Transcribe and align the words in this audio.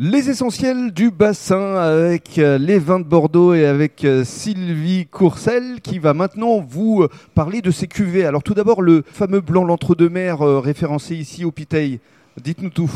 Les 0.00 0.30
essentiels 0.30 0.92
du 0.92 1.10
bassin 1.10 1.74
avec 1.74 2.38
euh, 2.38 2.56
les 2.56 2.78
vins 2.78 3.00
de 3.00 3.04
Bordeaux 3.04 3.52
et 3.52 3.66
avec 3.66 4.04
euh, 4.04 4.22
Sylvie 4.22 5.08
Courcel 5.10 5.80
qui 5.82 5.98
va 5.98 6.14
maintenant 6.14 6.60
vous 6.60 7.02
euh, 7.02 7.08
parler 7.34 7.62
de 7.62 7.72
ces 7.72 7.88
cuvées. 7.88 8.24
Alors 8.24 8.44
tout 8.44 8.54
d'abord 8.54 8.80
le 8.80 9.02
fameux 9.04 9.40
blanc 9.40 9.64
l'entre-deux-mer 9.64 10.38
référencé 10.38 11.16
ici 11.16 11.44
au 11.44 11.50
Piteil. 11.50 11.98
Dites-nous 12.40 12.70
tout. 12.70 12.92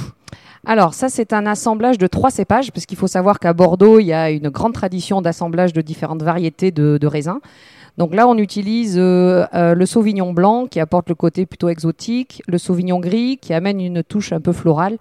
Alors 0.65 0.95
ça 0.95 1.09
c'est 1.09 1.33
un 1.33 1.45
assemblage 1.45 1.99
de 1.99 2.07
trois 2.07 2.31
cépages 2.31 2.71
parce 2.71 2.87
qu'il 2.87 2.99
faut 2.99 3.09
savoir 3.09 3.41
qu'à 3.41 3.53
Bordeaux 3.53 3.99
il 3.99 4.07
y 4.07 4.13
a 4.13 4.31
une 4.31 4.51
grande 4.51 4.75
tradition 4.75 5.21
d'assemblage 5.23 5.73
de 5.73 5.81
différentes 5.81 6.23
variétés 6.23 6.71
de, 6.71 7.05
raisins. 7.09 7.41
Donc 7.99 8.15
là, 8.15 8.29
on 8.29 8.39
utilise 8.39 8.97
le 8.97 9.85
sauvignon 9.87 10.33
blanc 10.33 10.67
qui 10.67 10.79
apporte 10.79 11.09
le 11.09 11.15
côté 11.17 11.47
plutôt 11.47 11.69
exotique, 11.69 12.43
le 12.47 12.59
sauvignon 12.59 13.01
gris 13.01 13.39
qui 13.39 13.53
amène 13.53 13.81
une 13.81 14.05
touche 14.05 14.33
un 14.33 14.41
peu 14.41 14.53
florale, 14.53 14.99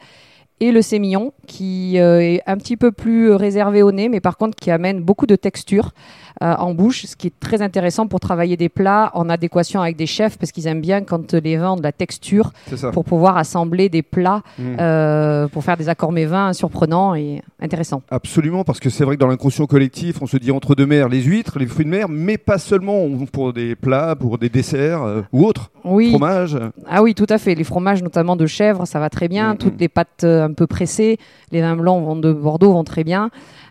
et 0.62 0.72
le 0.72 0.82
sémillon 0.82 1.34
qui 1.48 2.00
euh, 2.00 2.22
est 2.22 2.42
un 2.48 2.56
petit 2.56 2.78
peu 2.78 2.92
plus 2.92 3.34
réservé 3.34 3.82
au 3.82 3.92
nez, 3.92 4.08
mais 4.08 4.22
par 4.22 4.38
contre 4.38 4.56
qui 4.56 4.72
amène 4.72 5.02
beaucoup 5.02 5.26
de 5.26 5.36
texture 5.36 5.92
euh, 6.42 6.56
en 6.56 6.74
bouche, 6.74 7.06
ce 7.06 7.16
qui 7.16 7.28
est 7.28 7.40
très 7.40 7.62
intéressant 7.62 8.08
pour 8.08 8.20
travailler 8.20 8.58
des 8.58 8.70
plats 8.70 9.12
en 9.14 9.30
adéquation 9.30 9.82
avec 9.82 9.96
des 9.96 10.08
chefs, 10.08 10.40
parce 10.40 10.52
qu'ils 10.52 10.66
aiment 10.66 10.82
bien 10.82 11.02
quand 11.02 11.34
les 11.34 11.58
vins 11.58 11.74
ont 11.74 11.76
de 11.76 11.84
la 11.84 11.92
texture 11.92 12.52
pour 12.94 13.06
pouvoir 13.06 13.38
assembler 13.38 13.90
des 13.90 14.02
plats, 14.02 14.42
mmh. 14.58 14.64
euh, 14.80 15.48
pour 15.48 15.64
faire 15.64 15.78
des 15.78 15.88
accords 15.88 16.12
vins 16.12 16.54
surprenants 16.54 17.14
et 17.14 17.44
intéressants. 17.60 18.02
Absolument, 18.10 18.64
parce 18.64 18.80
que 18.80 18.90
c'est 18.90 19.04
vrai 19.04 19.16
que 19.16 19.20
dans 19.20 19.28
l'inconscient 19.28 19.68
collectif, 19.68 20.22
on 20.22 20.26
se 20.26 20.38
dit 20.38 20.52
entre 20.52 20.74
deux 20.74 20.88
mers, 20.88 21.10
les 21.10 21.22
huîtres, 21.22 21.60
les 21.60 21.68
fruits 21.68 21.86
de 21.86 21.92
mer, 21.92 22.10
mais 22.10 22.38
pas 22.40 22.58
seulement 22.58 23.08
pour 23.32 23.54
des 23.54 23.76
plats, 23.76 24.16
pour 24.16 24.40
des 24.40 24.50
desserts 24.50 25.04
euh, 25.04 25.22
ou 25.32 25.46
autres. 25.46 25.70
Oui. 25.84 26.10
Fromages. 26.10 26.58
Ah 26.88 27.02
oui, 27.04 27.14
tout 27.16 27.26
à 27.30 27.38
fait. 27.38 27.56
Les 27.56 27.64
fromages, 27.64 28.04
notamment 28.04 28.36
de 28.36 28.46
chèvre, 28.46 28.86
ça 28.86 29.00
va 29.00 29.10
très 29.10 29.28
bien. 29.28 29.54
Mmh, 29.54 29.58
Toutes 29.58 29.80
les 29.80 29.90
pâtes 29.90 30.24
un 30.24 30.54
peu 30.54 30.68
pressées, 30.68 31.18
les 31.52 31.62
vins 31.62 31.76
blancs 31.76 32.22
de 32.22 32.32
Bordeaux 32.34 32.74
vont 32.74 32.84
très 32.84 33.04
bien. 33.04 33.30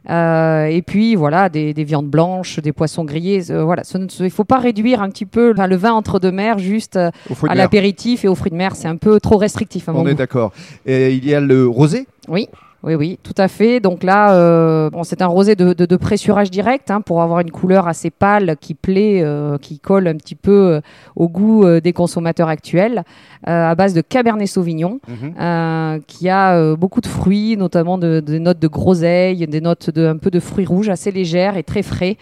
et 0.09 0.83
puis 0.87 1.15
voilà, 1.15 1.49
des 1.49 1.73
viandes 1.85 2.09
blanches, 2.09 2.59
des 2.61 2.73
poissons 2.73 3.05
grillés. 3.05 3.51
Euh, 3.51 3.65
voilà, 3.65 3.83
il 3.95 4.09
ne 4.25 4.29
faut 4.29 4.45
pas 4.45 4.59
réduire 4.59 5.03
un 5.03 5.09
petit 5.11 5.27
peu 5.27 5.53
le 5.53 5.77
vin 5.77 5.93
entre 5.93 6.19
deux 6.19 6.33
mers 6.33 6.59
juste 6.59 6.97
euh, 6.97 7.11
à 7.49 7.55
l'apéritif 7.55 8.25
et 8.25 8.29
aux 8.29 8.35
fruits 8.35 8.51
de 8.51 8.57
mer. 8.57 8.75
C'est 8.75 8.89
un 8.89 8.97
peu 8.97 9.21
trop 9.21 9.37
restrictif. 9.37 9.89
On 9.89 10.07
est 10.07 10.15
d'accord. 10.15 10.53
Et 10.87 11.13
il 11.15 11.27
y 11.27 11.35
a 11.35 11.41
le 11.41 11.67
rosé? 11.67 12.07
Oui. 12.29 12.49
Oui, 12.83 12.95
oui, 12.95 13.19
tout 13.23 13.35
à 13.37 13.49
fait. 13.49 13.79
Donc 13.81 14.03
là, 14.03 14.35
euh, 14.35 14.89
bon, 14.91 15.05
c'est 15.05 15.21
un 15.21 15.27
rosé 15.27 15.55
de, 15.55 15.75
de, 15.75 15.97
pressurage 15.97 16.51
direct 16.51 16.91
hein, 16.91 17.03
pour 17.03 17.21
avoir 17.21 17.41
une 17.41 17.51
couleur 17.51 17.87
assez 17.87 18.11
pâle 18.11 18.57
qui 18.61 18.75
plaît, 18.75 19.25
qui 19.61 19.79
colle 19.79 20.09
un 20.09 20.15
petit 20.15 20.35
peu 20.35 20.81
au 21.15 21.29
goût 21.29 21.67
des 21.81 21.93
consommateurs 21.93 22.49
actuels, 22.49 23.05
à 23.45 23.75
base 23.75 23.93
de 23.93 24.01
Cabernet 24.01 24.49
Sauvignon, 24.49 25.01
mhm. 25.09 26.01
qui 26.07 26.31
a 26.31 26.75
beaucoup 26.77 27.03
de 27.03 27.07
fruits, 27.07 27.57
notamment 27.59 27.99
des 27.99 28.39
notes 28.39 28.59
de 28.59 28.69
groseille, 28.69 29.47
des 29.47 29.61
notes 29.61 29.91
de 29.91 30.07
un 30.07 30.17
peu 30.17 30.31
de 30.31 30.41
fruits 30.41 30.67
rouges 30.67 30.89
assez 30.89 31.11
légères 31.11 31.59
et 31.59 31.63
très 31.63 31.83
frais. 31.83 32.17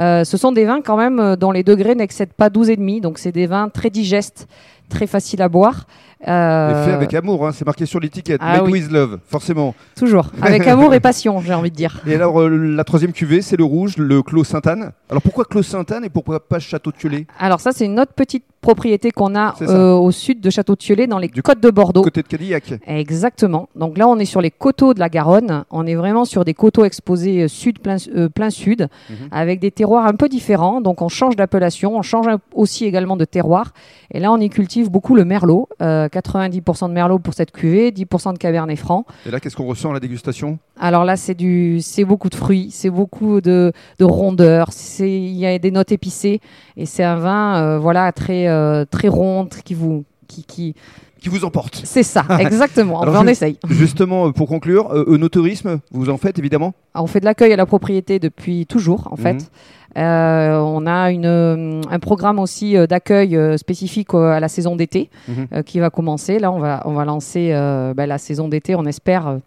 Euh, 0.00 0.24
ce 0.24 0.36
sont 0.36 0.52
des 0.52 0.64
vins 0.64 0.80
quand 0.82 0.96
même 0.96 1.18
euh, 1.18 1.36
dont 1.36 1.50
les 1.50 1.62
degrés 1.62 1.94
n'excèdent 1.94 2.32
pas 2.32 2.48
12,5, 2.48 3.00
donc 3.00 3.18
c'est 3.18 3.32
des 3.32 3.46
vins 3.46 3.68
très 3.68 3.90
digestes, 3.90 4.46
très 4.88 5.06
faciles 5.06 5.42
à 5.42 5.48
boire. 5.48 5.86
Euh... 6.28 6.84
fait 6.84 6.92
avec 6.92 7.14
amour, 7.14 7.46
hein, 7.46 7.52
c'est 7.52 7.64
marqué 7.64 7.86
sur 7.86 7.98
l'étiquette. 7.98 8.40
Ah, 8.44 8.60
Made 8.60 8.70
with 8.70 8.90
love, 8.90 9.18
forcément. 9.26 9.74
Toujours, 9.96 10.30
avec 10.42 10.66
amour 10.66 10.92
et 10.92 11.00
passion, 11.00 11.40
j'ai 11.40 11.54
envie 11.54 11.70
de 11.70 11.76
dire. 11.76 12.02
Et 12.06 12.14
alors, 12.14 12.42
euh, 12.42 12.48
la 12.48 12.84
troisième 12.84 13.12
cuvée, 13.12 13.40
c'est 13.40 13.56
le 13.56 13.64
rouge, 13.64 13.96
le 13.96 14.22
Clos 14.22 14.44
Sainte-Anne. 14.44 14.92
Alors 15.08 15.22
pourquoi 15.22 15.44
Clos 15.44 15.62
Sainte-Anne 15.62 16.04
et 16.04 16.10
pourquoi 16.10 16.46
pas 16.46 16.58
Château 16.58 16.92
de 16.92 16.96
Thiollet? 16.96 17.26
Alors 17.38 17.60
ça, 17.60 17.72
c'est 17.72 17.86
une 17.86 17.98
autre 17.98 18.12
petite 18.12 18.44
propriété 18.60 19.10
qu'on 19.10 19.34
a 19.34 19.54
euh, 19.62 19.92
au 19.94 20.10
sud 20.10 20.40
de 20.40 20.50
Château-Thiollet, 20.50 21.06
dans 21.06 21.18
les 21.18 21.28
côtes 21.28 21.60
de 21.60 21.70
Bordeaux. 21.70 22.02
Côté 22.02 22.22
de 22.22 22.28
Cadillac. 22.28 22.74
Exactement. 22.86 23.68
Donc 23.74 23.96
là, 23.96 24.06
on 24.08 24.18
est 24.18 24.24
sur 24.24 24.40
les 24.40 24.50
coteaux 24.50 24.94
de 24.94 25.00
la 25.00 25.08
Garonne. 25.08 25.64
On 25.70 25.86
est 25.86 25.94
vraiment 25.94 26.24
sur 26.24 26.44
des 26.44 26.54
coteaux 26.54 26.84
exposés 26.84 27.42
euh, 27.42 27.48
sud 27.48 27.80
plein, 27.80 27.96
euh, 28.14 28.28
plein 28.28 28.50
sud, 28.50 28.88
mhm. 29.08 29.16
avec 29.30 29.60
des 29.60 29.70
terroirs 29.90 30.06
un 30.06 30.14
peu 30.14 30.28
différents. 30.28 30.80
Donc 30.80 31.02
on 31.02 31.08
change 31.08 31.36
d'appellation, 31.36 31.96
on 31.96 32.02
change 32.02 32.26
aussi 32.54 32.84
également 32.84 33.16
de 33.16 33.24
terroir. 33.24 33.72
Et 34.12 34.20
là, 34.20 34.32
on 34.32 34.38
y 34.38 34.48
cultive 34.48 34.90
beaucoup 34.90 35.14
le 35.14 35.24
merlot. 35.24 35.68
90% 35.80 36.88
de 36.88 36.92
merlot 36.92 37.18
pour 37.18 37.34
cette 37.34 37.50
cuvée, 37.50 37.90
10% 37.90 38.32
de 38.32 38.38
cabernet 38.38 38.76
franc. 38.76 39.04
Et 39.26 39.30
là, 39.30 39.40
qu'est-ce 39.40 39.56
qu'on 39.56 39.66
ressent 39.66 39.90
à 39.90 39.94
la 39.94 40.00
dégustation? 40.00 40.58
Alors 40.78 41.04
là, 41.04 41.16
c'est 41.16 41.34
du, 41.34 41.80
c'est 41.80 42.04
beaucoup 42.04 42.28
de 42.28 42.34
fruits, 42.34 42.68
c'est 42.70 42.90
beaucoup 42.90 43.40
de, 43.40 43.72
de 43.98 44.04
rondeur, 44.04 44.70
il 45.00 45.36
y 45.36 45.46
a 45.46 45.58
des 45.58 45.70
notes 45.70 45.92
épicées, 45.92 46.40
et 46.76 46.86
c'est 46.86 47.04
un 47.04 47.16
vin, 47.16 47.78
voilà, 47.78 48.12
très 48.12 48.48
euh, 48.48 48.84
très 48.90 49.08
ronde, 49.08 49.50
qui 49.64 49.74
vous, 49.74 50.04
qui, 50.26 50.44
qui, 50.44 50.74
qui 51.20 51.28
vous 51.28 51.44
emporte. 51.44 51.82
C'est 51.84 52.02
ça, 52.02 52.24
exactement. 52.38 53.02
on 53.04 53.26
essaye. 53.26 53.58
Justement, 53.68 54.28
euh, 54.28 54.32
pour 54.32 54.48
conclure, 54.48 54.90
euh, 54.92 55.04
Eunotourisme, 55.06 55.80
vous 55.92 56.08
en 56.10 56.16
faites 56.16 56.38
évidemment? 56.38 56.74
On 56.94 57.06
fait 57.06 57.20
de 57.20 57.26
l'accueil 57.26 57.52
à 57.52 57.56
la 57.56 57.66
propriété 57.66 58.18
depuis 58.18 58.66
toujours, 58.66 59.08
en 59.10 59.16
fait. 59.16 59.50
Mhm. 59.96 60.02
on 60.02 60.86
a 60.86 61.10
une, 61.10 61.82
un 61.90 61.98
programme 61.98 62.38
aussi 62.38 62.76
d'accueil 62.86 63.38
spécifique 63.58 64.14
à 64.14 64.40
la 64.40 64.48
saison 64.48 64.76
d'été 64.76 65.10
mhm. 65.28 65.62
qui 65.64 65.80
va 65.80 65.90
commencer. 65.90 66.38
Là, 66.38 66.52
on 66.52 66.58
va, 66.58 66.82
on 66.84 66.92
va 66.92 67.04
lancer 67.04 67.50
ben, 67.96 68.06
la 68.06 68.18
saison 68.18 68.48
d'été, 68.48 68.74
on 68.74 68.84
espère 68.86 69.38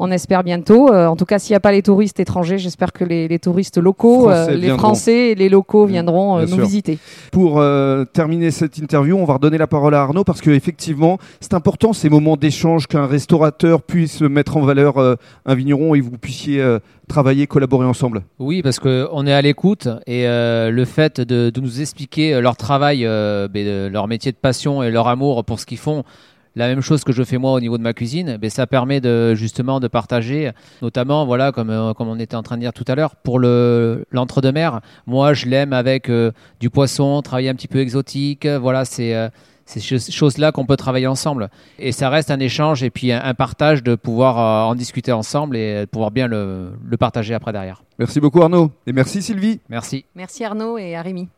on 0.00 0.10
espère 0.10 0.42
bientôt. 0.42 0.90
Euh, 0.90 1.06
en 1.06 1.14
tout 1.14 1.26
cas, 1.26 1.38
s'il 1.38 1.52
n'y 1.52 1.58
a 1.58 1.60
pas 1.60 1.72
les 1.72 1.82
touristes 1.82 2.18
étrangers, 2.18 2.56
j'espère 2.56 2.92
que 2.92 3.04
les, 3.04 3.38
touristes 3.38 3.76
locaux, 3.76 4.30
euh, 4.30 4.50
les 4.56 4.70
Français 4.70 5.32
et 5.32 5.34
les 5.34 5.50
locaux 5.50 5.86
mmh, 5.86 5.90
viendront 5.90 6.38
euh, 6.38 6.46
nous 6.46 6.56
visiter. 6.56 6.98
Pour 7.30 7.62
terminer 8.12 8.50
cette 8.50 8.78
interview, 8.78 9.16
on 9.16 9.26
va 9.26 9.34
redonner 9.34 9.58
la 9.58 9.66
parole 9.66 9.94
à 9.94 10.00
Arnaud 10.00 10.24
parce 10.24 10.40
qu'effectivement, 10.40 11.18
c'est 11.40 11.52
important 11.52 11.92
ces 11.92 12.08
moments 12.08 12.36
d'échange 12.36 12.86
qu'un 12.86 13.06
restaurateur 13.06 13.82
puisse 13.82 14.22
mettre 14.22 14.56
en 14.56 14.62
valeur 14.62 14.94
un 14.98 15.54
vigneron 15.54 15.94
et 15.94 16.00
vous 16.00 16.10
puissiez 16.12 16.64
travailler, 17.06 17.46
collaborer 17.46 17.86
ensemble. 17.86 18.22
Oui, 18.38 18.62
parce 18.62 18.78
qu'on 18.78 19.26
est 19.26 19.32
à 19.32 19.42
l'écoute 19.42 19.88
et 20.06 20.24
le 20.24 20.84
fait 20.86 21.20
de, 21.20 21.52
nous 21.60 21.82
expliquer 21.82 22.40
leur 22.40 22.56
travail, 22.56 23.04
ben, 23.04 23.92
leur 23.92 24.08
métier 24.08 24.32
de 24.32 24.38
passion 24.38 24.82
et 24.82 24.90
leur 24.90 25.08
amour 25.08 25.44
pour 25.44 25.60
ce 25.60 25.66
qu'ils 25.66 25.78
font, 25.78 26.04
la 26.56 26.66
même 26.66 26.80
chose 26.80 27.04
que 27.04 27.12
je 27.12 27.22
fais 27.22 27.38
moi 27.38 27.52
au 27.52 27.60
niveau 27.60 27.78
de 27.78 27.82
ma 27.82 27.92
cuisine, 27.92 28.38
mais 28.40 28.50
ça 28.50 28.66
permet 28.66 29.00
de 29.00 29.34
justement 29.34 29.80
de 29.80 29.88
partager, 29.88 30.50
notamment 30.82 31.24
voilà 31.24 31.52
comme 31.52 31.70
euh, 31.70 31.94
comme 31.94 32.08
on 32.08 32.18
était 32.18 32.36
en 32.36 32.42
train 32.42 32.56
de 32.56 32.62
dire 32.62 32.72
tout 32.72 32.84
à 32.88 32.94
l'heure 32.94 33.16
pour 33.16 33.38
le 33.38 34.04
l'entre-deux-mer. 34.10 34.80
Moi, 35.06 35.34
je 35.34 35.46
l'aime 35.46 35.72
avec 35.72 36.08
euh, 36.08 36.32
du 36.58 36.70
poisson, 36.70 37.22
travailler 37.22 37.48
un 37.48 37.54
petit 37.54 37.68
peu 37.68 37.78
exotique. 37.78 38.46
Voilà, 38.46 38.84
c'est 38.84 39.14
euh, 39.14 39.28
ces 39.66 39.80
choses-là 39.80 40.50
qu'on 40.50 40.66
peut 40.66 40.76
travailler 40.76 41.06
ensemble. 41.06 41.48
Et 41.78 41.92
ça 41.92 42.08
reste 42.10 42.32
un 42.32 42.40
échange 42.40 42.82
et 42.82 42.90
puis 42.90 43.12
un, 43.12 43.34
partage 43.34 43.84
de 43.84 43.94
pouvoir 43.94 44.68
en 44.68 44.74
discuter 44.74 45.12
ensemble 45.12 45.56
et 45.56 45.82
de 45.82 45.84
pouvoir 45.84 46.10
bien 46.10 46.26
le, 46.26 46.72
le 46.84 46.96
partager 46.96 47.34
après 47.34 47.52
derrière. 47.52 47.84
Merci 47.98 48.18
beaucoup 48.18 48.42
Arnaud 48.42 48.72
et 48.86 48.92
merci 48.92 49.22
Sylvie. 49.22 49.60
Merci. 49.68 50.04
Merci 50.16 50.44
Arnaud 50.44 50.76
et 50.76 50.96
Arémi. 50.96 51.28